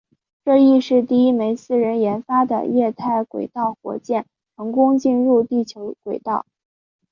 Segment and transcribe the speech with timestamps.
[0.43, 4.25] 这亦是第一枚私人研发的液态轨道火箭
[4.57, 6.47] 成功进入地球轨道。